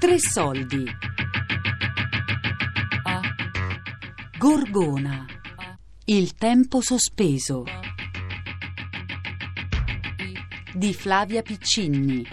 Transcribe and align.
Tre 0.00 0.18
soldi. 0.18 0.82
Gorgona. 4.38 5.26
Il 6.06 6.34
tempo 6.36 6.80
sospeso. 6.80 7.64
Di 10.72 10.94
Flavia 10.94 11.42
Piccinni. 11.42 12.26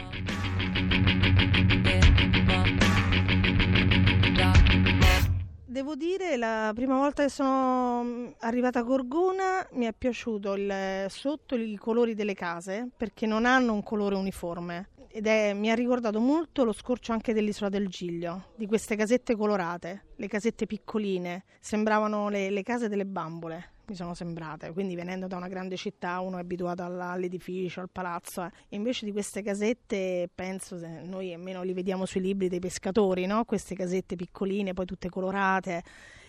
Devo 5.65 5.95
dire, 5.95 6.38
la 6.38 6.71
prima 6.73 6.95
volta 6.95 7.23
che 7.23 7.29
sono 7.29 8.02
mm, 8.02 8.27
arrivata 8.39 8.79
a 8.79 8.84
Gorgona 8.84 9.68
mi 9.73 9.84
è 9.84 9.91
piaciuto 9.91 10.54
il, 10.54 11.07
sotto 11.09 11.57
i 11.57 11.75
colori 11.75 12.15
delle 12.15 12.34
case 12.34 12.88
perché 12.95 13.25
non 13.25 13.45
hanno 13.45 13.73
un 13.73 13.84
colore 13.84 14.15
uniforme 14.15 14.88
ed 15.09 15.27
è, 15.27 15.53
mi 15.53 15.69
ha 15.71 15.75
ricordato 15.75 16.19
molto 16.19 16.63
lo 16.63 16.73
scorcio 16.73 17.11
anche 17.11 17.33
dell'isola 17.33 17.70
del 17.70 17.88
Giglio, 17.88 18.52
di 18.55 18.65
queste 18.65 18.95
casette 18.95 19.35
colorate, 19.35 20.05
le 20.15 20.27
casette 20.27 20.65
piccoline, 20.65 21.43
sembravano 21.59 22.29
le, 22.29 22.49
le 22.49 22.63
case 22.63 22.88
delle 22.88 23.05
bambole 23.05 23.75
mi 23.88 23.95
sono 23.95 24.13
sembrate. 24.13 24.71
Quindi 24.73 24.95
venendo 24.95 25.27
da 25.27 25.38
una 25.38 25.48
grande 25.48 25.77
città 25.77 26.20
uno 26.20 26.38
è 26.38 26.41
abituato 26.41 26.84
all'edificio, 26.84 27.79
al 27.79 27.89
palazzo. 27.89 28.43
Eh. 28.43 28.51
Invece 28.70 29.05
di 29.05 29.12
queste 29.12 29.41
casette, 29.41 30.29
penso, 30.34 30.77
noi 31.03 31.34
almeno 31.34 31.63
li 31.63 31.73
vediamo 31.73 32.05
sui 32.05 32.21
libri 32.21 32.49
dei 32.49 32.59
pescatori, 32.59 33.26
no? 33.26 33.45
queste 33.45 33.76
casette 33.76 34.15
piccoline, 34.15 34.73
poi 34.73 34.85
tutte 34.85 35.09
colorate. 35.09 35.84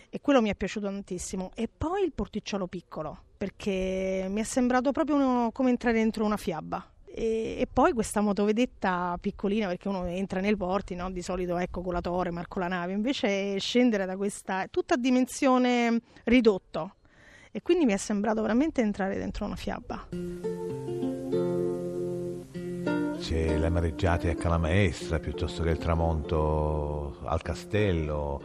E 0.09 0.21
quello 0.21 0.41
mi 0.41 0.49
è 0.49 0.55
piaciuto 0.55 0.85
tantissimo. 0.87 1.51
E 1.53 1.67
poi 1.67 2.03
il 2.03 2.13
porticciolo 2.13 2.67
piccolo, 2.67 3.25
perché 3.37 4.27
mi 4.29 4.39
è 4.39 4.43
sembrato 4.43 4.91
proprio 4.91 5.17
uno, 5.17 5.51
come 5.51 5.69
entrare 5.69 5.97
dentro 5.97 6.25
una 6.25 6.37
fiaba. 6.37 6.93
E, 7.19 7.57
e, 7.59 7.67
poi 7.67 7.91
questa 7.91 8.21
motovedetta 8.21 9.17
piccolina 9.19 9.67
perché 9.67 9.89
uno 9.89 10.05
entra 10.05 10.39
nei 10.39 10.55
porti 10.55 10.95
no? 10.95 11.11
di 11.11 11.21
solito 11.21 11.57
ecco 11.57 11.81
con 11.81 11.91
la 11.91 11.99
torre 11.99 12.31
ma 12.31 12.47
con 12.47 12.61
la 12.61 12.69
nave 12.69 12.93
invece 12.93 13.59
scendere 13.59 14.05
da 14.05 14.15
questa 14.15 14.67
tutta 14.71 14.93
a 14.93 14.97
dimensione 14.97 15.99
ridotto 16.23 16.95
e 17.51 17.61
quindi 17.61 17.83
mi 17.83 17.91
è 17.91 17.97
sembrato 17.97 18.41
veramente 18.41 18.79
entrare 18.79 19.17
dentro 19.17 19.43
una 19.43 19.57
fiaba. 19.57 20.07
C'è 23.19 23.57
le 23.57 23.69
mareggiate 23.69 24.29
a 24.29 24.35
Calamaestra 24.35 25.19
piuttosto 25.19 25.61
che 25.61 25.71
il 25.71 25.77
tramonto 25.77 27.17
al 27.25 27.41
castello 27.41 28.41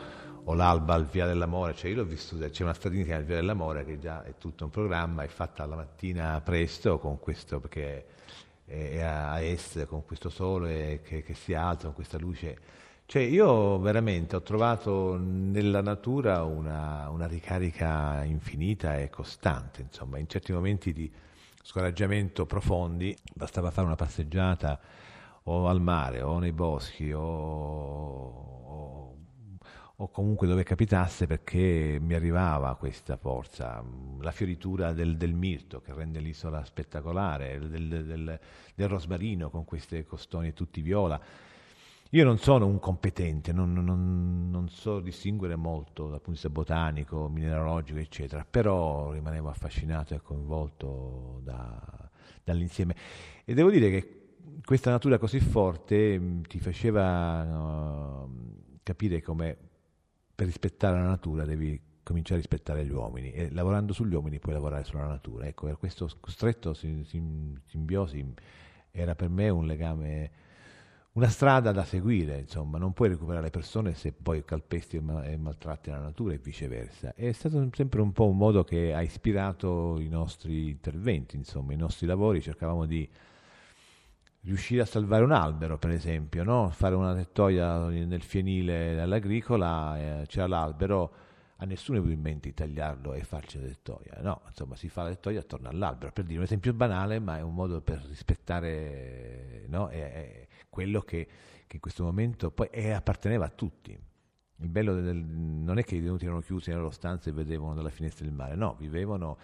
o 0.47 0.55
l'alba 0.55 0.95
al 0.95 1.07
Via 1.07 1.27
dell'Amore, 1.27 1.75
cioè 1.75 1.91
io 1.91 1.99
l'ho 1.99 2.05
vissuta, 2.05 2.49
c'è 2.49 2.65
una 2.65 2.75
stradina 2.75 3.05
che 3.05 3.13
è 3.13 3.15
al 3.15 3.25
Via 3.25 3.37
dell'Amore 3.37 3.85
che 3.85 4.01
già 4.01 4.25
è 4.25 4.35
tutto 4.37 4.65
un 4.65 4.71
programma, 4.71 5.23
è 5.23 5.29
fatta 5.29 5.65
la 5.65 5.77
mattina 5.77 6.41
presto 6.45 6.99
con 6.99 7.21
questo 7.21 7.61
perché 7.61 8.05
è 8.67 9.01
a 9.01 9.41
est 9.41 9.87
con 9.87 10.05
questo 10.05 10.29
sole 10.29 11.01
che, 11.03 11.23
che 11.23 11.35
si 11.35 11.55
alza, 11.55 11.87
con 11.87 11.95
questa 11.95 12.19
luce. 12.19 12.59
Cioè 13.07 13.23
io 13.23 13.79
veramente 13.81 14.35
ho 14.37 14.43
trovato 14.43 15.17
nella 15.19 15.83
natura 15.83 16.43
una, 16.45 17.11
una, 17.11 17.27
ricarica 17.27 18.25
infinita 18.25 18.99
e 18.99 19.11
costante, 19.11 19.83
insomma, 19.83 20.19
in 20.19 20.27
certi 20.27 20.53
momenti 20.53 20.93
di 20.93 21.11
scoraggiamento 21.63 22.47
profondi. 22.47 23.15
Bastava 23.35 23.71
fare 23.71 23.87
una 23.87 23.97
passeggiata 23.97 24.81
o 25.45 25.69
al 25.69 25.81
mare 25.81 26.23
o 26.23 26.39
nei 26.39 26.53
boschi 26.53 27.13
o, 27.13 27.21
o, 27.21 29.17
o 29.97 30.09
comunque 30.09 30.47
dove 30.47 30.65
capitasse 30.65 31.27
perché 31.27 31.99
mi 32.01 32.15
arrivava 32.15 32.75
questa 32.77 33.17
forza, 33.17 33.83
la 34.21 34.33
fioritura 34.33 34.93
del, 34.93 35.17
del 35.17 35.35
mirto 35.35 35.81
che 35.81 35.93
rende 35.95 36.21
l'isola 36.21 36.65
spettacolare, 36.65 37.59
del, 37.61 37.89
del, 37.89 38.41
del 38.75 38.89
rosmarino 38.89 39.51
con 39.51 39.65
queste 39.65 40.05
costoni 40.05 40.53
tutti 40.53 40.81
viola 40.81 41.21
io 42.15 42.25
non 42.25 42.39
sono 42.39 42.67
un 42.67 42.79
competente, 42.79 43.53
non, 43.53 43.73
non, 43.73 44.49
non, 44.49 44.69
so 44.69 45.01
distinguere 45.01 45.57
molto 45.57 46.03
dal 46.03 46.21
punto 46.21 46.27
di 46.27 46.33
vista 46.33 46.49
botanico, 46.49 47.29
mineralogico, 47.29 47.99
eccetera, 47.99 48.47
però 48.49 49.11
rimanevo 49.11 49.49
affascinato 49.49 50.15
e 50.15 50.21
coinvolto 50.23 51.41
da, 51.43 52.09
dall'insieme. 52.45 52.95
E 53.45 53.53
devo 53.53 53.69
dire 53.69 53.91
che 53.91 54.27
questa 54.65 54.93
natura 54.93 55.19
così 55.19 55.41
forte 55.41 56.41
ti 56.47 56.61
faceva 56.61 57.43
no, 57.43 58.31
capire 58.85 59.21
come 59.21 59.57
per 60.35 60.47
rispettare 60.47 60.99
la 60.99 61.07
natura 61.07 61.45
devi 61.45 61.81
cominciare 62.03 62.41
a 62.41 62.43
rispettare 62.43 62.85
gli 62.85 62.93
uomini 62.93 63.33
e 63.33 63.51
lavorando 63.51 63.93
sugli 63.93 64.15
uomini 64.15 64.39
puoi 64.39 64.55
lavorare 64.55 64.85
sulla 64.85 65.07
natura. 65.07 65.47
Ecco, 65.47 65.75
questo 65.77 66.09
stretto 66.27 66.75
simbiosi 66.75 68.35
era 68.91 69.15
per 69.15 69.29
me 69.29 69.49
un 69.49 69.67
legame 69.67 70.31
una 71.15 71.29
strada 71.29 71.71
da 71.71 71.85
seguire, 71.85 72.41
insomma, 72.41 72.77
non 72.77 72.93
puoi 72.93 73.09
recuperare 73.09 73.45
le 73.45 73.51
persone 73.51 73.95
se 73.95 74.13
poi 74.13 74.45
calpesti 74.45 74.97
e 74.97 75.37
maltratti 75.37 75.91
la 75.91 76.01
natura 76.01 76.35
e 76.35 76.39
viceversa. 76.39 77.15
È 77.15 77.31
stato 77.31 77.69
sempre 77.73 78.01
un 78.01 78.13
po' 78.13 78.27
un 78.27 78.37
modo 78.37 78.65
che 78.65 78.93
ha 78.93 79.01
ispirato 79.01 80.01
i 80.01 80.09
nostri 80.09 80.71
interventi, 80.71 81.37
insomma, 81.37 81.73
i 81.73 81.77
nostri 81.77 82.09
lavori, 82.09 82.43
cercavamo 82.43 82.85
di 82.85 83.09
riuscire 84.45 84.83
a 84.83 84.87
salvare 84.87 85.25
un 85.25 85.33
albero, 85.33 85.79
per 85.79 85.91
esempio, 85.91 86.45
no? 86.45 86.69
fare 86.71 86.95
una 86.95 87.15
tettoia 87.15 87.89
nel 87.89 88.23
fienile 88.23 89.01
all'agricola, 89.01 90.21
eh, 90.21 90.27
c'era 90.27 90.47
l'albero, 90.47 91.13
a 91.57 91.65
nessuno 91.65 91.99
è 91.99 92.01
venuto 92.01 92.19
in 92.19 92.23
mente 92.23 92.49
di 92.49 92.55
tagliarlo 92.55 93.15
e 93.15 93.23
farci 93.23 93.59
la 93.59 93.67
tettoia, 93.67 94.19
no, 94.21 94.43
insomma 94.49 94.77
si 94.77 94.89
fa 94.89 95.05
la 95.05 95.11
tettoia 95.11 95.41
attorno 95.41 95.69
all'albero, 95.69 96.13
per 96.13 96.25
dire 96.25 96.39
un 96.39 96.45
esempio 96.45 96.75
banale, 96.75 97.19
ma 97.21 97.39
è 97.39 97.41
un 97.41 97.55
modo 97.55 97.81
per 97.81 98.05
rispettare 98.07 99.65
no? 99.69 99.89
è, 99.89 100.13
è 100.13 100.47
quello 100.69 101.01
che, 101.01 101.27
che, 101.67 101.77
in 101.77 101.81
questo 101.81 102.05
momento 102.05 102.51
poi 102.51 102.69
è, 102.71 102.91
apparteneva 102.91 103.47
a 103.47 103.51
tutti. 103.51 103.99
Il 104.59 104.69
bello 104.69 104.95
del, 105.01 105.17
non 105.17 105.79
è 105.79 105.85
che 105.85 105.97
i 105.97 105.99
detenuti 105.99 106.27
erano 106.27 106.41
chiusi 106.41 106.69
nella 106.69 106.83
loro 106.83 106.93
stanza 106.93 107.29
e 107.29 107.33
vedevano 107.33 107.75
dalla 107.75 107.91
finestra 107.91 108.25
il 108.25 108.33
mare, 108.33 108.55
no, 108.55 108.77
vivevano 108.79 109.39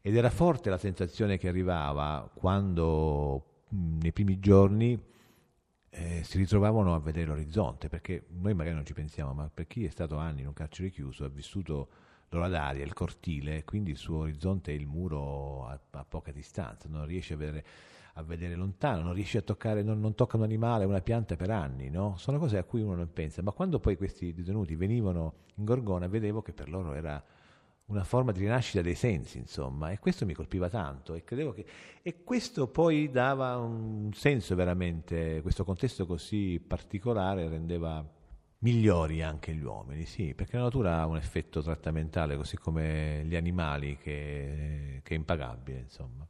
ed 0.00 0.16
era 0.16 0.30
forte 0.30 0.70
la 0.70 0.78
sensazione 0.78 1.38
che 1.38 1.48
arrivava 1.48 2.30
quando 2.32 3.47
nei 3.70 4.12
primi 4.12 4.38
giorni 4.38 4.98
eh, 5.90 6.22
si 6.22 6.38
ritrovavano 6.38 6.94
a 6.94 7.00
vedere 7.00 7.26
l'orizzonte, 7.26 7.88
perché 7.88 8.26
noi 8.30 8.54
magari 8.54 8.74
non 8.74 8.84
ci 8.84 8.92
pensiamo, 8.92 9.32
ma 9.32 9.50
per 9.52 9.66
chi 9.66 9.84
è 9.84 9.90
stato 9.90 10.16
anni 10.16 10.42
in 10.42 10.46
un 10.46 10.52
carcere 10.52 10.90
chiuso, 10.90 11.24
ha 11.24 11.28
vissuto 11.28 11.88
l'ora 12.30 12.48
d'aria, 12.48 12.84
il 12.84 12.92
cortile, 12.92 13.64
quindi 13.64 13.90
il 13.90 13.96
suo 13.96 14.18
orizzonte 14.18 14.72
è 14.72 14.74
il 14.74 14.86
muro 14.86 15.66
a, 15.66 15.80
a 15.90 16.04
poca 16.04 16.30
distanza, 16.30 16.88
non 16.88 17.06
riesce 17.06 17.34
a 17.34 17.36
vedere, 17.36 17.64
a 18.14 18.22
vedere, 18.22 18.54
lontano, 18.54 19.02
non 19.02 19.14
riesce 19.14 19.38
a 19.38 19.42
toccare, 19.42 19.82
non, 19.82 19.98
non 20.00 20.14
tocca 20.14 20.36
un 20.36 20.42
animale, 20.42 20.84
una 20.84 21.00
pianta 21.00 21.36
per 21.36 21.50
anni, 21.50 21.88
no? 21.88 22.16
Sono 22.18 22.38
cose 22.38 22.58
a 22.58 22.64
cui 22.64 22.82
uno 22.82 22.94
non 22.94 23.12
pensa, 23.12 23.42
ma 23.42 23.52
quando 23.52 23.80
poi 23.80 23.96
questi 23.96 24.34
detenuti 24.34 24.74
venivano 24.74 25.46
in 25.54 25.64
Gorgona 25.64 26.06
vedevo 26.06 26.42
che 26.42 26.52
per 26.52 26.68
loro 26.68 26.92
era 26.92 27.22
una 27.88 28.04
forma 28.04 28.32
di 28.32 28.40
rinascita 28.40 28.82
dei 28.82 28.94
sensi, 28.94 29.38
insomma, 29.38 29.90
e 29.90 29.98
questo 29.98 30.26
mi 30.26 30.34
colpiva 30.34 30.68
tanto 30.68 31.14
e 31.14 31.24
credevo 31.24 31.52
che 31.52 31.66
e 32.02 32.22
questo 32.22 32.68
poi 32.68 33.10
dava 33.10 33.56
un 33.56 34.10
senso 34.12 34.54
veramente, 34.54 35.40
questo 35.42 35.64
contesto 35.64 36.06
così 36.06 36.62
particolare 36.64 37.48
rendeva 37.48 38.06
migliori 38.60 39.22
anche 39.22 39.54
gli 39.54 39.62
uomini, 39.62 40.04
sì, 40.04 40.34
perché 40.34 40.56
la 40.56 40.64
natura 40.64 41.00
ha 41.00 41.06
un 41.06 41.16
effetto 41.16 41.62
trattamentale 41.62 42.36
così 42.36 42.56
come 42.56 43.24
gli 43.24 43.36
animali 43.36 43.96
che, 43.96 45.00
che 45.02 45.14
è 45.14 45.16
impagabile, 45.16 45.78
insomma. 45.80 46.26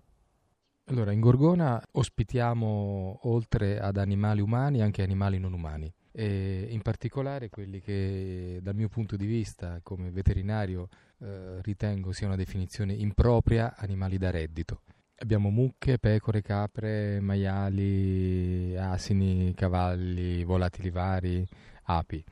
Allora, 0.91 1.13
in 1.13 1.21
Gorgona 1.21 1.83
ospitiamo 1.91 3.21
oltre 3.25 3.79
ad 3.79 3.97
animali 3.97 4.41
umani 4.41 4.81
anche 4.81 5.03
animali 5.03 5.39
non 5.39 5.53
umani 5.53 5.93
e 6.13 6.67
in 6.71 6.83
particolare 6.83 7.49
quelli 7.49 7.81
che 7.81 8.59
dal 8.63 8.75
mio 8.75 8.89
punto 8.89 9.17
di 9.17 9.27
vista 9.27 9.81
come 9.83 10.11
veterinario 10.11 10.89
eh, 11.21 11.61
ritengo 11.63 12.13
sia 12.13 12.27
una 12.27 12.37
definizione 12.37 12.93
impropria 12.93 13.77
animali 13.77 14.19
da 14.19 14.31
reddito. 14.31 14.83
Abbiamo 15.21 15.51
mucche, 15.51 15.99
pecore, 15.99 16.43
capre, 16.43 17.19
maiali, 17.21 18.77
asini, 18.77 19.53
cavalli, 19.53 20.45
volatili 20.45 20.91
vari, 20.91 21.47
api. 21.85 22.25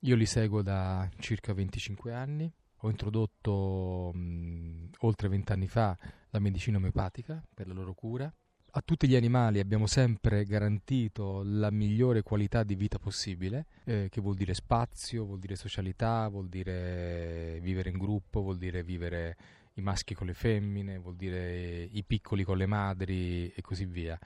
Io 0.00 0.16
li 0.16 0.26
seguo 0.26 0.60
da 0.60 1.08
circa 1.18 1.54
25 1.54 2.12
anni. 2.12 2.52
Ho 2.78 2.90
introdotto 2.90 4.10
mh, 4.12 4.90
oltre 5.00 5.28
20 5.28 5.52
anni 5.52 5.68
fa 5.68 5.96
la 6.30 6.40
medicina 6.40 6.78
omeopatica 6.78 7.42
per 7.54 7.68
la 7.68 7.72
loro 7.72 7.94
cura 7.94 8.30
a 8.76 8.82
tutti 8.84 9.06
gli 9.06 9.14
animali 9.14 9.60
abbiamo 9.60 9.86
sempre 9.86 10.44
garantito 10.44 11.42
la 11.44 11.70
migliore 11.70 12.22
qualità 12.22 12.64
di 12.64 12.74
vita 12.74 12.98
possibile, 12.98 13.66
eh, 13.84 14.08
che 14.10 14.20
vuol 14.20 14.34
dire 14.34 14.52
spazio, 14.52 15.24
vuol 15.24 15.38
dire 15.38 15.54
socialità, 15.54 16.26
vuol 16.28 16.48
dire 16.48 17.60
vivere 17.62 17.90
in 17.90 17.98
gruppo, 17.98 18.42
vuol 18.42 18.58
dire 18.58 18.82
vivere 18.82 19.36
i 19.74 19.80
maschi 19.80 20.14
con 20.14 20.26
le 20.26 20.34
femmine, 20.34 20.98
vuol 20.98 21.14
dire 21.14 21.84
i 21.84 22.02
piccoli 22.04 22.42
con 22.42 22.56
le 22.56 22.66
madri 22.66 23.48
e 23.48 23.62
così 23.62 23.84
via. 23.84 24.18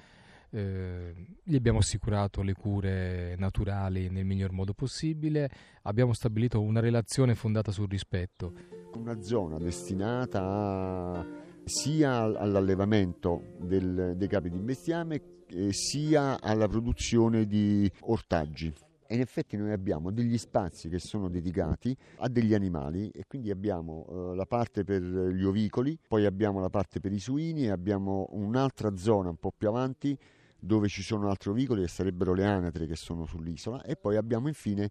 Eh, 0.50 1.14
gli 1.42 1.54
abbiamo 1.54 1.80
assicurato 1.80 2.40
le 2.40 2.54
cure 2.54 3.36
naturali 3.36 4.08
nel 4.08 4.24
miglior 4.24 4.52
modo 4.52 4.72
possibile, 4.72 5.50
abbiamo 5.82 6.14
stabilito 6.14 6.62
una 6.62 6.80
relazione 6.80 7.34
fondata 7.34 7.70
sul 7.70 7.88
rispetto. 7.88 8.54
Una 8.94 9.20
zona 9.20 9.58
destinata 9.58 10.40
a 10.40 11.47
sia 11.68 12.16
all'allevamento 12.22 13.54
del, 13.60 14.14
dei 14.16 14.28
capi 14.28 14.50
di 14.50 14.58
bestiame 14.58 15.22
sia 15.70 16.40
alla 16.40 16.68
produzione 16.68 17.46
di 17.46 17.90
ortaggi. 18.02 18.72
E 19.10 19.14
in 19.14 19.20
effetti 19.22 19.56
noi 19.56 19.72
abbiamo 19.72 20.10
degli 20.10 20.36
spazi 20.36 20.90
che 20.90 20.98
sono 20.98 21.30
dedicati 21.30 21.96
a 22.18 22.28
degli 22.28 22.52
animali 22.52 23.08
e 23.10 23.24
quindi 23.26 23.50
abbiamo 23.50 24.04
eh, 24.06 24.36
la 24.36 24.44
parte 24.44 24.84
per 24.84 25.00
gli 25.00 25.44
ovicoli, 25.44 25.98
poi 26.06 26.26
abbiamo 26.26 26.60
la 26.60 26.68
parte 26.68 27.00
per 27.00 27.12
i 27.12 27.18
suini 27.18 27.64
e 27.64 27.70
abbiamo 27.70 28.26
un'altra 28.32 28.94
zona 28.96 29.30
un 29.30 29.36
po' 29.36 29.50
più 29.56 29.68
avanti 29.68 30.14
dove 30.60 30.88
ci 30.88 31.02
sono 31.02 31.30
altri 31.30 31.50
ovicoli 31.50 31.82
che 31.82 31.88
sarebbero 31.88 32.34
le 32.34 32.44
anatre 32.44 32.86
che 32.86 32.96
sono 32.96 33.24
sull'isola 33.24 33.82
e 33.82 33.96
poi 33.96 34.16
abbiamo 34.16 34.48
infine 34.48 34.90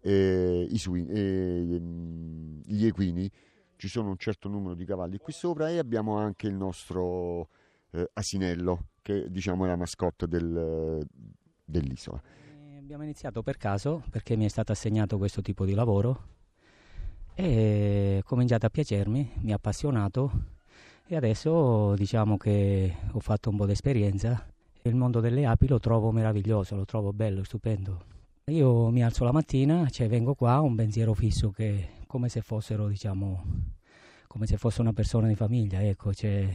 eh, 0.00 0.68
suini, 0.74 1.08
eh, 1.08 1.80
gli 2.64 2.84
equini. 2.84 3.30
Ci 3.82 3.88
sono 3.88 4.10
un 4.10 4.16
certo 4.16 4.48
numero 4.48 4.74
di 4.74 4.84
cavalli 4.84 5.18
qui 5.18 5.32
sopra 5.32 5.68
e 5.68 5.78
abbiamo 5.78 6.16
anche 6.16 6.46
il 6.46 6.54
nostro 6.54 7.48
eh, 7.90 8.08
asinello 8.12 8.90
che 9.02 9.28
diciamo 9.28 9.64
è 9.64 9.66
la 9.66 9.74
mascotte 9.74 10.28
del, 10.28 11.04
dell'isola. 11.64 12.22
Abbiamo 12.78 13.02
iniziato 13.02 13.42
per 13.42 13.56
caso 13.56 14.04
perché 14.08 14.36
mi 14.36 14.44
è 14.44 14.48
stato 14.48 14.70
assegnato 14.70 15.18
questo 15.18 15.42
tipo 15.42 15.64
di 15.64 15.74
lavoro 15.74 16.26
e 17.34 18.18
è 18.18 18.22
cominciato 18.22 18.66
a 18.66 18.70
piacermi, 18.70 19.32
mi 19.40 19.50
ha 19.50 19.56
appassionato 19.56 20.30
e 21.04 21.16
adesso 21.16 21.96
diciamo 21.96 22.36
che 22.36 22.94
ho 23.10 23.18
fatto 23.18 23.50
un 23.50 23.56
po' 23.56 23.66
di 23.66 23.72
esperienza. 23.72 24.46
Il 24.82 24.94
mondo 24.94 25.18
delle 25.18 25.44
api 25.44 25.66
lo 25.66 25.80
trovo 25.80 26.12
meraviglioso, 26.12 26.76
lo 26.76 26.84
trovo 26.84 27.12
bello, 27.12 27.42
stupendo. 27.42 28.04
Io 28.46 28.90
mi 28.90 29.02
alzo 29.02 29.24
la 29.24 29.32
mattina, 29.32 29.88
cioè 29.88 30.08
vengo 30.08 30.34
qua, 30.34 30.60
ho 30.60 30.66
un 30.66 30.76
pensiero 30.76 31.14
fisso 31.14 31.50
che 31.50 32.00
come 32.12 32.28
se 32.28 32.42
fossero, 32.42 32.88
diciamo, 32.88 33.42
come 34.26 34.44
se 34.44 34.58
fosse 34.58 34.82
una 34.82 34.92
persona 34.92 35.28
di 35.28 35.34
famiglia, 35.34 35.82
ecco, 35.82 36.12
cioè, 36.12 36.46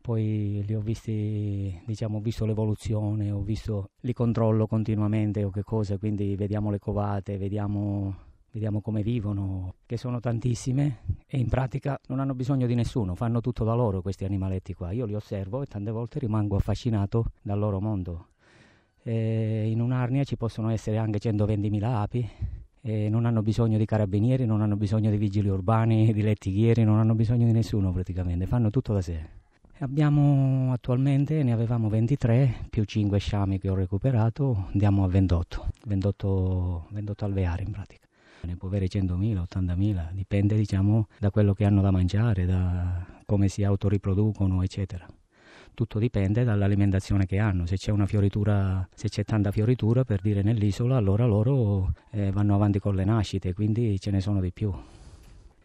poi 0.00 0.64
li 0.64 0.74
ho 0.74 0.80
visti, 0.80 1.78
diciamo, 1.84 2.16
ho 2.16 2.20
visto 2.22 2.46
l'evoluzione, 2.46 3.30
ho 3.30 3.42
visto, 3.42 3.90
li 4.00 4.14
controllo 4.14 4.66
continuamente 4.66 5.44
o 5.44 5.50
che 5.50 5.62
cosa, 5.62 5.98
quindi 5.98 6.34
vediamo 6.36 6.70
le 6.70 6.78
covate, 6.78 7.36
vediamo, 7.36 8.16
vediamo 8.50 8.80
come 8.80 9.02
vivono, 9.02 9.74
che 9.84 9.98
sono 9.98 10.20
tantissime 10.20 11.00
e 11.26 11.36
in 11.36 11.50
pratica 11.50 12.00
non 12.08 12.18
hanno 12.18 12.34
bisogno 12.34 12.66
di 12.66 12.74
nessuno, 12.74 13.14
fanno 13.14 13.42
tutto 13.42 13.62
da 13.62 13.74
loro 13.74 14.00
questi 14.00 14.24
animaletti 14.24 14.72
qua. 14.72 14.90
Io 14.92 15.04
li 15.04 15.14
osservo 15.14 15.60
e 15.60 15.66
tante 15.66 15.90
volte 15.90 16.18
rimango 16.18 16.56
affascinato 16.56 17.26
dal 17.42 17.58
loro 17.58 17.78
mondo. 17.78 18.28
E 19.02 19.68
in 19.68 19.82
un'arnia 19.82 20.24
ci 20.24 20.38
possono 20.38 20.70
essere 20.70 20.96
anche 20.96 21.18
120.000 21.18 21.82
api 21.82 22.30
e 22.86 23.08
non 23.08 23.24
hanno 23.24 23.40
bisogno 23.40 23.78
di 23.78 23.86
carabinieri, 23.86 24.44
non 24.44 24.60
hanno 24.60 24.76
bisogno 24.76 25.10
di 25.10 25.16
vigili 25.16 25.48
urbani, 25.48 26.12
di 26.12 26.20
lettighieri, 26.20 26.84
non 26.84 26.98
hanno 26.98 27.14
bisogno 27.14 27.46
di 27.46 27.52
nessuno 27.52 27.90
praticamente, 27.92 28.44
fanno 28.46 28.68
tutto 28.68 28.92
da 28.92 29.00
sé. 29.00 29.26
Abbiamo 29.78 30.70
attualmente, 30.70 31.42
ne 31.42 31.52
avevamo 31.52 31.88
23 31.88 32.66
più 32.68 32.84
5 32.84 33.18
sciami 33.18 33.58
che 33.58 33.70
ho 33.70 33.74
recuperato, 33.74 34.66
andiamo 34.72 35.02
a 35.02 35.08
28, 35.08 35.66
28, 35.86 36.86
28 36.90 37.24
alveari 37.24 37.64
in 37.64 37.70
pratica. 37.70 38.06
Ne 38.42 38.56
può 38.56 38.68
avere 38.68 38.84
100.000, 38.84 39.46
80.000, 39.50 40.12
dipende 40.12 40.54
diciamo 40.54 41.06
da 41.18 41.30
quello 41.30 41.54
che 41.54 41.64
hanno 41.64 41.80
da 41.80 41.90
mangiare, 41.90 42.44
da 42.44 43.02
come 43.24 43.48
si 43.48 43.64
autoriproducono 43.64 44.62
eccetera. 44.62 45.06
Tutto 45.74 45.98
dipende 45.98 46.44
dall'alimentazione 46.44 47.26
che 47.26 47.38
hanno, 47.38 47.66
se 47.66 47.76
c'è 47.76 47.90
una 47.90 48.06
fioritura, 48.06 48.88
se 48.94 49.08
c'è 49.08 49.24
tanta 49.24 49.50
fioritura 49.50 50.04
per 50.04 50.20
dire 50.20 50.40
nell'isola 50.42 50.96
allora 50.96 51.26
loro 51.26 51.92
eh, 52.12 52.30
vanno 52.30 52.54
avanti 52.54 52.78
con 52.78 52.94
le 52.94 53.04
nascite, 53.04 53.52
quindi 53.54 53.98
ce 53.98 54.12
ne 54.12 54.20
sono 54.20 54.40
di 54.40 54.52
più. 54.52 54.72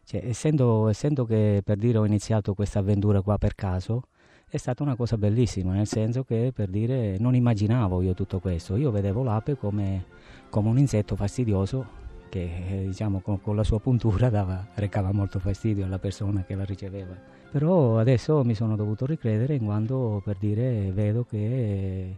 Cioè, 0.03 0.23
essendo, 0.25 0.87
essendo, 0.87 1.25
che 1.25 1.61
per 1.63 1.77
dire 1.77 1.99
ho 1.99 2.05
iniziato 2.05 2.55
questa 2.55 2.79
avventura 2.79 3.21
qua 3.21 3.37
per 3.37 3.53
caso, 3.53 4.05
è 4.49 4.57
stata 4.57 4.81
una 4.81 4.95
cosa 4.95 5.15
bellissima, 5.15 5.73
nel 5.73 5.85
senso 5.85 6.23
che 6.23 6.51
per 6.55 6.69
dire 6.69 7.17
non 7.19 7.35
immaginavo 7.35 8.01
io 8.01 8.15
tutto 8.15 8.39
questo, 8.39 8.77
io 8.77 8.89
vedevo 8.89 9.21
l'ape 9.21 9.55
come, 9.55 10.05
come 10.49 10.69
un 10.69 10.79
insetto 10.79 11.15
fastidioso 11.15 11.85
che 12.29 12.83
diciamo 12.85 13.19
con, 13.19 13.41
con 13.41 13.55
la 13.55 13.63
sua 13.63 13.79
puntura 13.79 14.29
dava, 14.29 14.67
recava 14.75 15.11
molto 15.11 15.39
fastidio 15.39 15.85
alla 15.85 15.99
persona 15.99 16.43
che 16.43 16.55
la 16.55 16.63
riceveva 16.63 17.37
però 17.51 17.97
adesso 17.97 18.43
mi 18.43 18.53
sono 18.53 18.75
dovuto 18.75 19.07
ricredere 19.07 19.55
in 19.55 19.65
quanto 19.65 20.21
per 20.23 20.37
dire 20.37 20.91
vedo 20.91 21.25
che 21.25 22.17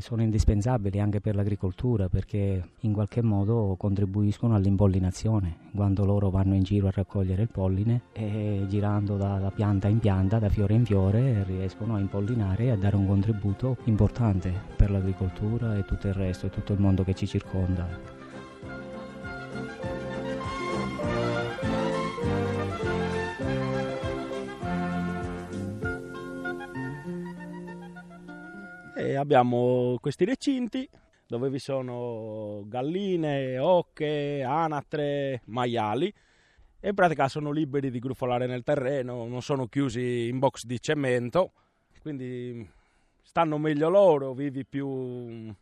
sono 0.00 0.22
indispensabili 0.22 1.00
anche 1.00 1.20
per 1.20 1.34
l'agricoltura 1.34 2.08
perché 2.08 2.68
in 2.80 2.92
qualche 2.92 3.22
modo 3.22 3.74
contribuiscono 3.78 4.54
all'impollinazione 4.54 5.56
quando 5.74 6.04
loro 6.04 6.30
vanno 6.30 6.54
in 6.54 6.62
giro 6.62 6.88
a 6.88 6.92
raccogliere 6.94 7.42
il 7.42 7.48
polline 7.50 8.02
e 8.12 8.66
girando 8.68 9.16
da, 9.16 9.38
da 9.38 9.50
pianta 9.50 9.88
in 9.88 9.98
pianta, 9.98 10.38
da 10.38 10.50
fiore 10.50 10.74
in 10.74 10.84
fiore 10.84 11.42
riescono 11.44 11.94
a 11.94 11.98
impollinare 11.98 12.64
e 12.64 12.70
a 12.70 12.76
dare 12.76 12.96
un 12.96 13.06
contributo 13.06 13.78
importante 13.84 14.52
per 14.76 14.90
l'agricoltura 14.90 15.76
e 15.78 15.84
tutto 15.84 16.06
il 16.06 16.14
resto 16.14 16.46
e 16.46 16.50
tutto 16.50 16.74
il 16.74 16.80
mondo 16.80 17.02
che 17.02 17.14
ci 17.14 17.26
circonda. 17.26 18.19
Abbiamo 29.20 29.96
questi 30.00 30.24
recinti 30.24 30.88
dove 31.26 31.48
vi 31.48 31.60
sono 31.60 32.64
galline, 32.66 33.58
ocche, 33.58 34.42
anatre, 34.42 35.42
maiali 35.44 36.12
e 36.80 36.88
in 36.88 36.94
pratica 36.94 37.28
sono 37.28 37.52
liberi 37.52 37.90
di 37.90 38.00
grufolare 38.00 38.46
nel 38.46 38.64
terreno, 38.64 39.26
non 39.26 39.40
sono 39.40 39.66
chiusi 39.66 40.26
in 40.26 40.38
box 40.38 40.64
di 40.64 40.80
cemento, 40.80 41.52
quindi 42.00 42.68
stanno 43.22 43.58
meglio 43.58 43.88
loro, 43.88 44.32
vivi 44.32 44.64
più 44.64 45.54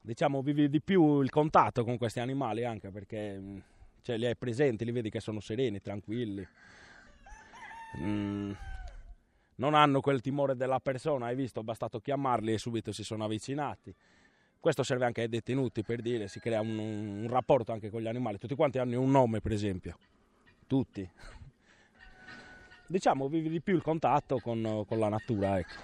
diciamo 0.00 0.40
vivi 0.40 0.68
di 0.68 0.80
più 0.80 1.20
il 1.20 1.30
contatto 1.30 1.84
con 1.84 1.98
questi 1.98 2.20
animali 2.20 2.64
anche 2.64 2.90
perché 2.90 3.42
cioè, 4.02 4.16
li 4.16 4.26
hai 4.26 4.36
presenti, 4.36 4.84
li 4.84 4.92
vedi 4.92 5.10
che 5.10 5.20
sono 5.20 5.40
sereni, 5.40 5.80
tranquilli. 5.80 6.46
Mm, 7.98 8.52
non 9.58 9.74
hanno 9.74 10.00
quel 10.00 10.20
timore 10.20 10.56
della 10.56 10.80
persona, 10.80 11.26
hai 11.26 11.36
visto, 11.36 11.62
bastato 11.62 12.00
chiamarli 12.00 12.52
e 12.52 12.58
subito 12.58 12.92
si 12.92 13.04
sono 13.04 13.24
avvicinati. 13.24 13.94
Questo 14.60 14.82
serve 14.82 15.04
anche 15.04 15.22
ai 15.22 15.28
detenuti 15.28 15.82
per 15.82 16.00
dire, 16.00 16.28
si 16.28 16.40
crea 16.40 16.60
un, 16.60 16.78
un 16.78 17.26
rapporto 17.28 17.72
anche 17.72 17.90
con 17.90 18.00
gli 18.00 18.08
animali. 18.08 18.38
Tutti 18.38 18.54
quanti 18.54 18.78
hanno 18.78 19.00
un 19.00 19.10
nome, 19.10 19.40
per 19.40 19.52
esempio. 19.52 19.98
Tutti. 20.66 21.08
Diciamo, 22.86 23.28
vivi 23.28 23.48
di 23.48 23.60
più 23.60 23.74
il 23.74 23.82
contatto 23.82 24.38
con, 24.38 24.84
con 24.86 24.98
la 24.98 25.08
natura, 25.08 25.58
ecco. 25.58 25.74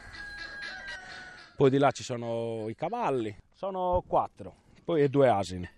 Poi 1.56 1.70
di 1.70 1.78
là 1.78 1.90
ci 1.92 2.02
sono 2.02 2.68
i 2.68 2.74
cavalli, 2.74 3.36
sono 3.52 4.02
quattro, 4.06 4.54
poi 4.84 5.08
due 5.08 5.28
asini. 5.28 5.68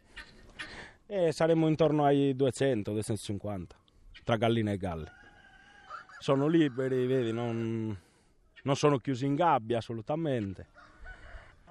E 1.07 1.33
saremo 1.33 1.69
intorno 1.69 2.05
ai 2.05 2.35
200-250, 2.35 3.67
tra 4.25 4.37
galline 4.37 4.73
e 4.73 4.77
galli 4.79 5.25
sono 6.19 6.47
liberi, 6.47 7.07
vedi, 7.07 7.33
non, 7.33 7.97
non 8.63 8.77
sono 8.77 8.99
chiusi 8.99 9.27
in 9.27 9.35
gabbia 9.35 9.79
assolutamente. 9.79 10.67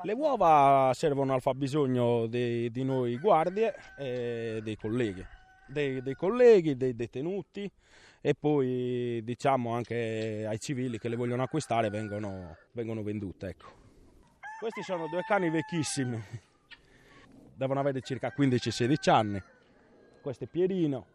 Le 0.02 0.14
uova 0.14 0.92
servono 0.94 1.34
al 1.34 1.42
fabbisogno 1.42 2.28
di, 2.28 2.70
di 2.70 2.84
noi 2.84 3.18
guardie 3.18 3.74
e 3.98 4.60
dei 4.62 4.76
colleghi, 4.76 5.26
dei, 5.68 6.02
dei, 6.02 6.16
colleghi, 6.16 6.76
dei 6.76 6.96
detenuti 6.96 7.70
e 8.22 8.36
poi 8.36 9.22
diciamo 9.24 9.74
anche 9.74 10.46
ai 10.48 10.60
civili 10.60 11.00
che 11.00 11.10
le 11.10 11.16
vogliono 11.16 11.44
acquistare 11.44 11.90
vengono, 11.90 12.58
vengono 12.74 13.04
vendute. 13.04 13.48
Ecco. 13.48 13.84
Questi 14.60 14.84
sono 14.84 15.08
due 15.08 15.22
cani 15.28 15.50
vecchissimi, 15.50 16.22
devono 17.56 17.80
avere 17.80 18.02
circa 18.02 18.34
15-16 18.36 19.10
anni. 19.10 19.44
Questo 20.22 20.44
è 20.44 20.48
Pierino, 20.48 21.06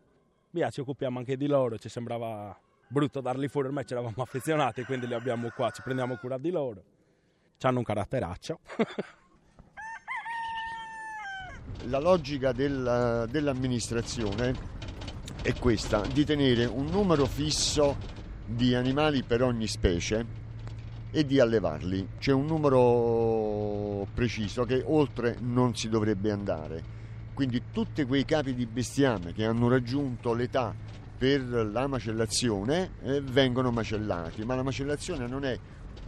via 0.50 0.70
ci 0.70 0.80
occupiamo 0.80 1.18
anche 1.18 1.36
di 1.36 1.46
loro, 1.46 1.78
ci 1.78 1.88
sembrava 1.88 2.58
brutto 2.90 3.20
darli 3.20 3.46
fuori, 3.46 3.68
ormai 3.68 3.86
ci 3.86 3.92
eravamo 3.92 4.14
affezionati, 4.16 4.82
quindi 4.82 5.06
li 5.06 5.14
abbiamo 5.14 5.48
qua, 5.54 5.70
ci 5.70 5.80
prendiamo 5.80 6.16
cura 6.16 6.38
di 6.38 6.50
loro. 6.50 6.82
Hanno 7.60 7.78
un 7.78 7.84
caratteraccio. 7.84 8.58
La 11.84 11.98
logica 11.98 12.52
del, 12.52 13.26
dell'amministrazione 13.30 14.54
è 15.42 15.54
questa, 15.54 16.00
di 16.00 16.24
tenere 16.24 16.64
un 16.64 16.86
numero 16.86 17.26
fisso 17.26 17.96
di 18.44 18.74
animali 18.74 19.22
per 19.22 19.42
ogni 19.42 19.66
specie 19.68 20.26
e 21.10 21.24
di 21.24 21.38
allevarli. 21.38 22.08
C'è 22.18 22.32
un 22.32 22.46
numero 22.46 24.06
preciso 24.12 24.64
che 24.64 24.82
oltre 24.84 25.36
non 25.40 25.76
si 25.76 25.88
dovrebbe 25.88 26.30
andare. 26.32 26.98
Quindi 27.34 27.62
tutti 27.72 28.04
quei 28.04 28.24
capi 28.24 28.52
di 28.54 28.66
bestiame 28.66 29.32
che 29.32 29.44
hanno 29.44 29.68
raggiunto 29.68 30.34
l'età 30.34 30.74
per 31.20 31.42
la 31.70 31.86
macellazione 31.86 32.92
eh, 33.02 33.20
vengono 33.20 33.70
macellati, 33.70 34.42
ma 34.46 34.54
la 34.54 34.62
macellazione 34.62 35.26
non 35.26 35.44
è 35.44 35.54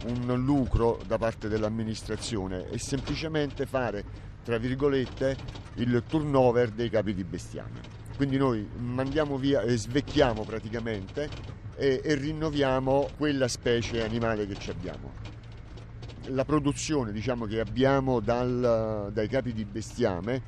un 0.05 0.43
lucro 0.43 0.99
da 1.05 1.19
parte 1.19 1.47
dell'amministrazione, 1.47 2.67
è 2.69 2.77
semplicemente 2.77 3.67
fare, 3.67 4.03
tra 4.43 4.57
virgolette, 4.57 5.37
il 5.75 6.01
turnover 6.07 6.71
dei 6.71 6.89
capi 6.89 7.13
di 7.13 7.23
bestiame. 7.23 7.79
Quindi 8.15 8.37
noi 8.37 8.67
mandiamo 8.75 9.37
via 9.37 9.61
e 9.61 9.77
svecchiamo 9.77 10.41
praticamente 10.45 11.29
e, 11.75 12.01
e 12.03 12.15
rinnoviamo 12.15 13.09
quella 13.15 13.47
specie 13.47 14.03
animale 14.03 14.47
che 14.47 14.71
abbiamo. 14.71 15.11
La 16.29 16.43
produzione 16.43 17.11
diciamo, 17.11 17.45
che 17.45 17.59
abbiamo 17.59 18.19
dal, 18.19 19.11
dai 19.13 19.27
capi 19.27 19.53
di 19.53 19.63
bestiame 19.63 20.41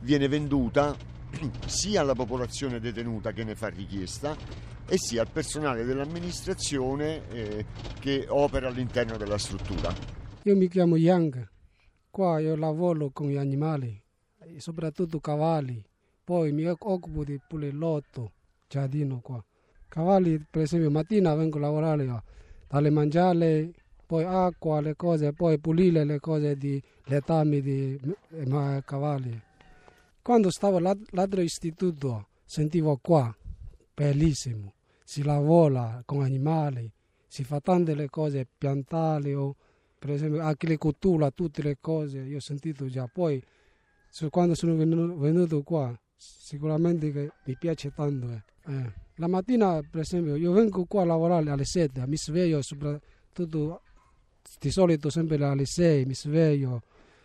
viene 0.00 0.26
venduta 0.26 0.96
sia 1.66 2.00
alla 2.00 2.14
popolazione 2.14 2.80
detenuta 2.80 3.32
che 3.32 3.44
ne 3.44 3.54
fa 3.54 3.68
richiesta 3.68 4.36
e 4.86 4.96
sia 4.98 5.22
al 5.22 5.30
personale 5.30 5.84
dell'amministrazione 5.84 7.28
eh, 7.30 7.64
che 8.00 8.26
opera 8.28 8.68
all'interno 8.68 9.16
della 9.16 9.38
struttura. 9.38 9.94
Io 10.42 10.56
mi 10.56 10.68
chiamo 10.68 10.96
Yang, 10.96 11.48
qua 12.10 12.40
io 12.40 12.56
lavoro 12.56 13.10
con 13.10 13.28
gli 13.28 13.36
animali, 13.36 14.00
soprattutto 14.56 15.20
cavalli, 15.20 15.82
poi 16.24 16.52
mi 16.52 16.66
occupo 16.66 17.24
di 17.24 17.40
pure 17.46 17.70
lotto, 17.70 18.32
giardino 18.68 19.20
qua. 19.20 19.42
Cavalli, 19.88 20.44
per 20.48 20.62
esempio, 20.62 20.90
mattina 20.90 21.34
vengo 21.34 21.58
a 21.58 21.62
lavorare, 21.62 22.22
dalle 22.68 22.90
mangiare, 22.90 23.72
poi 24.06 24.24
acqua, 24.24 24.80
le 24.80 24.94
cose, 24.96 25.32
poi 25.32 25.58
pulire 25.58 26.04
le 26.04 26.20
cose 26.20 26.56
di 26.56 26.82
letami 27.04 27.60
di 27.60 28.00
cavalli. 28.84 29.40
Quando 30.22 30.50
stavo 30.50 30.76
all'altro 30.76 31.40
istituto 31.40 32.28
sentivo 32.44 32.98
qua, 33.00 33.34
bellissimo, 33.94 34.74
si 35.02 35.22
lavora 35.22 36.02
con 36.04 36.22
animali, 36.22 36.90
si 37.26 37.42
fa 37.42 37.60
tante 37.60 37.94
le 37.94 38.08
cose, 38.10 38.46
piantare 38.58 39.34
o 39.34 39.56
per 39.98 40.10
esempio 40.10 40.42
agricoltura, 40.42 41.30
tutte 41.30 41.62
le 41.62 41.78
cose, 41.80 42.20
io 42.20 42.36
ho 42.36 42.40
sentito 42.40 42.86
già. 42.86 43.06
Poi 43.06 43.42
quando 44.28 44.54
sono 44.54 44.76
venuto, 44.76 45.16
venuto 45.18 45.62
qua, 45.62 45.98
sicuramente 46.16 47.10
che 47.12 47.30
mi 47.44 47.56
piace 47.58 47.92
tanto. 47.92 48.30
Eh. 48.30 48.42
Eh. 48.66 48.92
La 49.16 49.26
mattina, 49.26 49.80
per 49.80 50.00
esempio, 50.00 50.36
io 50.36 50.52
vengo 50.52 50.84
qua 50.84 51.02
a 51.02 51.06
lavorare 51.06 51.50
alle 51.50 51.64
7, 51.64 52.06
mi 52.06 52.16
sveglio 52.16 52.60
soprattutto 52.62 53.82
di 54.58 54.70
solito 54.70 55.10
sempre 55.10 55.42
alle 55.44 55.66
6 55.66 56.04
mi 56.04 56.14
sveglio, 56.14 56.82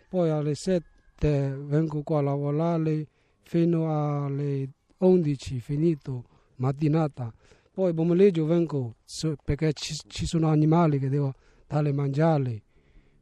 poi 0.10 0.30
alle 0.30 0.56
7 0.56 0.86
vengo 1.20 2.04
qua 2.04 2.20
a 2.20 2.22
lavorare 2.22 3.08
fino 3.42 4.24
alle 4.26 4.70
11 4.98 5.60
finito 5.60 6.24
mattinata. 6.58 7.34
Poi 7.72 7.94
pomeriggio 7.94 8.46
vengo 8.46 8.96
perché 9.44 9.74
ci, 9.74 9.96
ci 10.08 10.26
sono 10.26 10.48
animali 10.48 11.00
che 11.00 11.10
devo 11.10 11.34
dare 11.68 11.92
mangiare. 11.92 12.62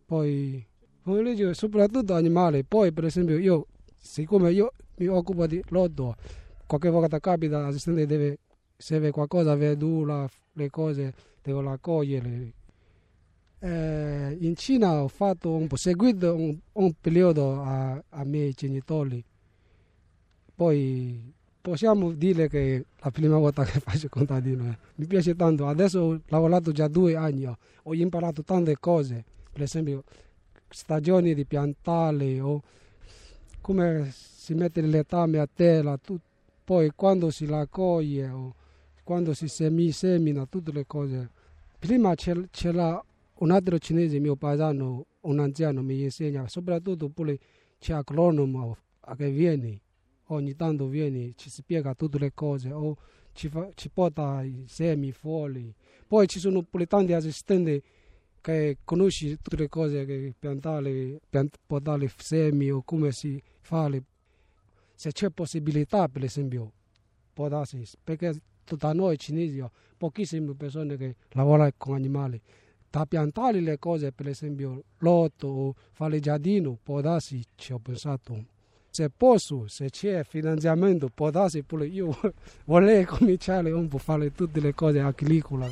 Poi 0.06 0.66
pomeriggio 1.02 1.54
soprattutto 1.54 2.14
animali. 2.14 2.64
Poi 2.64 2.92
per 2.92 3.06
esempio 3.06 3.38
io 3.38 3.68
siccome 3.98 4.52
io 4.52 4.72
mi 4.98 5.08
occupo 5.08 5.48
di 5.48 5.64
lotto 5.70 6.16
qualche 6.66 6.90
volta 6.90 7.20
capita 7.20 7.62
l'assistente 7.62 8.06
deve 8.06 8.40
serve 8.76 9.12
qualcosa 9.12 9.56
verdura 9.56 10.28
le 10.54 10.70
cose 10.70 11.14
devo 11.42 11.62
raccogliere 11.62 12.54
eh, 13.64 14.38
in 14.42 14.58
Cina 14.58 15.02
ho 15.02 15.08
fatto 15.08 15.56
un 15.56 15.68
po', 15.68 15.78
seguito 15.78 16.36
un, 16.36 16.58
un 16.74 16.94
periodo 17.00 17.62
a, 17.62 18.04
a 18.10 18.24
miei 18.26 18.52
genitori, 18.52 19.24
poi 20.54 21.34
possiamo 21.62 22.12
dire 22.12 22.50
che 22.50 22.86
la 23.00 23.10
prima 23.10 23.38
volta 23.38 23.64
che 23.64 23.80
faccio 23.82 24.10
contadino 24.10 24.76
mi 24.96 25.06
piace 25.06 25.34
tanto, 25.36 25.68
adesso 25.68 26.00
ho 26.00 26.22
lavorato 26.28 26.74
già 26.74 26.90
due 26.90 27.16
anni, 27.16 27.46
ho 27.46 27.94
imparato 27.94 28.44
tante 28.44 28.76
cose, 28.80 29.24
per 29.54 29.62
esempio 29.62 30.04
stagioni 30.68 31.34
di 31.34 31.46
piantare 31.46 32.42
o 32.42 32.62
come 33.62 34.12
si 34.12 34.54
mette 34.56 34.82
il 34.82 34.90
letame 34.90 35.40
a 35.40 35.48
terra, 35.48 35.96
tu, 35.96 36.20
poi 36.66 36.92
quando 36.94 37.30
si 37.30 37.46
raccoglie 37.46 38.28
o 38.28 38.56
quando 39.06 39.34
si 39.34 39.48
semina, 39.48 40.46
tutte 40.48 40.74
le 40.74 40.86
cose. 40.86 41.30
Prima 41.80 42.14
c'era 42.16 43.04
un 43.44 43.52
altro 43.52 43.78
cinese 43.78 44.20
mio 44.20 44.38
paesano, 44.38 45.06
un 45.22 45.40
anziano, 45.40 45.82
mi 45.82 46.02
insegna, 46.02 46.48
soprattutto 46.48 47.10
pure 47.10 47.38
c'è 47.78 47.92
agronomo 47.92 48.78
che 49.18 49.30
viene, 49.32 49.82
ogni 50.28 50.56
tanto 50.56 50.88
viene, 50.88 51.34
ci 51.36 51.50
spiega 51.50 51.94
tutte 51.94 52.18
le 52.20 52.32
cose, 52.34 52.72
o 52.72 52.96
ci, 53.34 53.50
fa, 53.50 53.70
ci 53.76 53.90
porta 53.90 54.42
i 54.44 54.64
semi 54.68 55.12
fuori. 55.12 55.76
Poi 56.08 56.26
ci 56.26 56.40
sono 56.40 56.64
pure 56.64 56.86
tanti 56.86 57.12
assistenti 57.12 57.84
che 58.40 58.78
conosci 58.86 59.38
tutte 59.42 59.58
le 59.58 59.68
cose 59.68 60.06
che 60.06 60.34
piantare, 60.40 61.20
piant, 61.30 61.58
portare 61.68 62.10
semi 62.16 62.72
o 62.72 62.82
come 62.84 63.12
si 63.12 63.42
fa. 63.60 63.92
Se 64.96 65.12
c'è 65.12 65.30
possibilità, 65.32 66.08
per 66.08 66.24
esempio, 66.24 66.72
può 67.34 67.50
darsi, 67.50 67.84
perché 68.02 68.40
da 68.64 68.94
noi 68.94 69.18
cinesi 69.18 69.62
pochissime 69.98 70.54
persone 70.56 70.96
che 70.96 71.16
lavorano 71.32 71.72
con 71.76 71.96
animali 71.96 72.42
da 72.94 73.08
piantare 73.08 73.60
le 73.60 73.80
cose, 73.80 74.12
per 74.12 74.28
esempio 74.28 74.84
l'otto 75.00 75.48
o 75.48 75.76
fare 75.94 76.20
giardino, 76.20 76.78
può 76.84 77.02
darsi, 77.02 77.44
ci 77.56 77.74
ho 77.74 77.80
pensato. 77.80 78.46
Se 78.92 79.10
posso, 79.10 79.68
se 79.68 79.90
c'è 79.90 80.24
finanziamento, 80.24 81.10
può 81.12 81.32
darsi 81.32 81.64
pure 81.64 81.88
io 81.88 82.16
vorrei 82.66 83.04
cominciare 83.06 83.72
un 83.72 83.88
po' 83.88 83.96
a 83.96 84.00
fare 84.00 84.32
tutte 84.32 84.60
le 84.60 84.76
cose 84.76 85.00
agricole. 85.00 85.72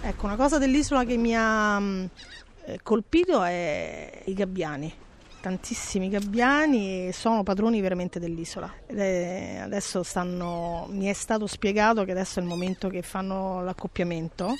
Ecco, 0.00 0.26
una 0.26 0.34
cosa 0.34 0.58
dell'isola 0.58 1.04
che 1.04 1.16
mi 1.16 1.32
ha 1.36 1.78
mm, 1.78 2.04
eh, 2.64 2.80
colpito 2.82 3.40
è 3.44 4.22
i 4.24 4.34
gabbiani 4.34 5.01
tantissimi 5.42 6.08
gabbiani 6.08 7.08
e 7.08 7.12
sono 7.12 7.42
padroni 7.42 7.80
veramente 7.80 8.20
dell'isola. 8.20 8.72
È, 8.86 9.58
adesso 9.60 10.04
stanno, 10.04 10.86
mi 10.88 11.06
è 11.06 11.12
stato 11.12 11.48
spiegato 11.48 12.04
che 12.04 12.12
adesso 12.12 12.38
è 12.38 12.42
il 12.42 12.48
momento 12.48 12.88
che 12.88 13.02
fanno 13.02 13.62
l'accoppiamento 13.64 14.54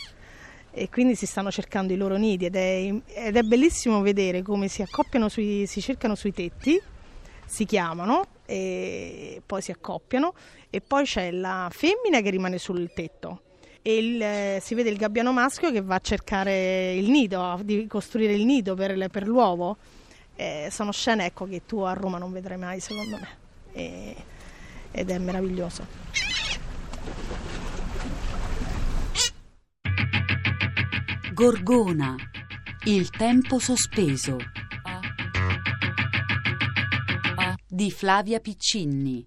e 0.73 0.89
quindi 0.91 1.15
si 1.15 1.25
stanno 1.25 1.53
cercando 1.53 1.93
i 1.93 1.97
loro 1.97 2.17
nidi 2.17 2.47
ed 2.47 2.57
è, 2.57 2.93
ed 3.07 3.37
è 3.37 3.43
bellissimo 3.43 4.01
vedere 4.01 4.43
come 4.43 4.67
si 4.67 4.83
accoppiano, 4.83 5.29
sui, 5.29 5.67
si 5.67 5.81
cercano 5.81 6.17
sui 6.17 6.33
tetti, 6.33 6.81
si 7.47 7.65
chiamano 7.65 8.25
e 8.45 9.41
poi 9.47 9.63
si 9.63 9.71
accoppiano 9.71 10.35
e 10.69 10.81
poi 10.81 11.05
c'è 11.05 11.31
la 11.31 11.69
femmina 11.71 12.21
che 12.21 12.31
rimane 12.31 12.59
sul 12.59 12.91
tetto 12.93 13.43
e 13.83 13.97
il, 13.97 14.61
si 14.61 14.75
vede 14.75 14.91
il 14.91 14.97
gabbiano 14.97 15.33
maschio 15.33 15.71
che 15.71 15.81
va 15.81 15.95
a 15.95 16.01
cercare 16.01 16.93
il 16.95 17.09
nido, 17.09 17.61
di 17.63 17.87
costruire 17.87 18.33
il 18.33 18.45
nido 18.45 18.75
per, 18.75 19.09
per 19.11 19.29
l'uovo 19.29 19.77
eh, 20.37 20.69
sono 20.71 20.93
scene 20.93 21.27
ecco, 21.27 21.47
che 21.47 21.63
tu 21.67 21.81
a 21.81 21.93
Roma 21.93 22.19
non 22.19 22.33
vedrai 22.33 22.59
mai 22.59 22.81
secondo 22.81 23.19
me 23.19 23.29
e, 23.73 24.15
ed 24.91 25.11
è 25.11 25.19
meraviglioso. 25.19 26.01
Gorgona, 31.33 32.15
il 32.85 33.11
tempo 33.11 33.59
sospeso 33.59 34.37
di 37.67 37.91
Flavia 37.91 38.39
Piccinni. 38.39 39.27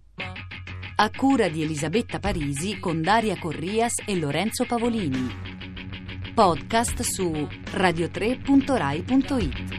A 0.98 1.10
cura 1.10 1.50
di 1.50 1.62
Elisabetta 1.64 2.20
Parisi 2.20 2.80
con 2.80 3.02
Daria 3.02 3.38
Corrias 3.38 3.96
e 4.06 4.16
Lorenzo 4.16 4.64
Pavolini. 4.66 5.28
Podcast 6.34 7.02
su 7.02 7.30
radio3.rai.it. 7.32 9.75